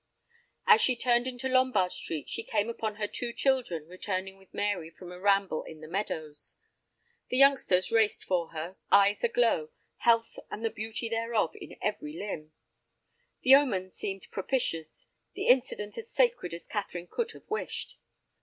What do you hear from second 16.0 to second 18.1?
sacred as Catherine could have wished.